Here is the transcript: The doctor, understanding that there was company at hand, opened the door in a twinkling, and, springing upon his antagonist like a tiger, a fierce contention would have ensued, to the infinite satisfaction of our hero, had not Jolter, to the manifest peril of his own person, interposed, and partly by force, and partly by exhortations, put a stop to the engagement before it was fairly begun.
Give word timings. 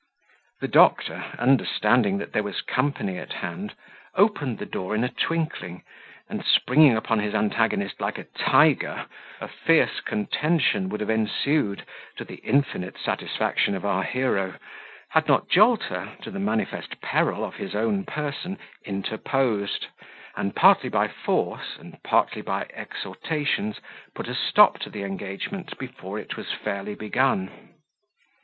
The 0.61 0.67
doctor, 0.67 1.23
understanding 1.37 2.17
that 2.17 2.33
there 2.33 2.41
was 2.41 2.61
company 2.63 3.19
at 3.19 3.33
hand, 3.33 3.75
opened 4.15 4.57
the 4.57 4.65
door 4.65 4.95
in 4.95 5.03
a 5.03 5.09
twinkling, 5.09 5.83
and, 6.27 6.43
springing 6.43 6.97
upon 6.97 7.19
his 7.19 7.35
antagonist 7.35 8.01
like 8.01 8.17
a 8.17 8.23
tiger, 8.23 9.05
a 9.39 9.47
fierce 9.47 9.99
contention 10.01 10.89
would 10.89 11.01
have 11.01 11.11
ensued, 11.11 11.85
to 12.17 12.23
the 12.25 12.37
infinite 12.37 12.97
satisfaction 12.97 13.75
of 13.75 13.85
our 13.85 14.01
hero, 14.01 14.55
had 15.09 15.27
not 15.27 15.49
Jolter, 15.49 16.13
to 16.23 16.31
the 16.31 16.39
manifest 16.39 16.99
peril 17.01 17.45
of 17.45 17.57
his 17.57 17.75
own 17.75 18.03
person, 18.03 18.57
interposed, 18.83 19.85
and 20.35 20.55
partly 20.55 20.89
by 20.89 21.09
force, 21.09 21.77
and 21.77 22.01
partly 22.01 22.41
by 22.41 22.65
exhortations, 22.73 23.79
put 24.15 24.27
a 24.27 24.33
stop 24.33 24.79
to 24.79 24.89
the 24.89 25.03
engagement 25.03 25.77
before 25.77 26.17
it 26.17 26.35
was 26.37 26.51
fairly 26.51 26.95
begun. 26.95 27.51